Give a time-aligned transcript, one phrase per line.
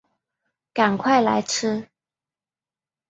[0.73, 1.87] 赶快来吃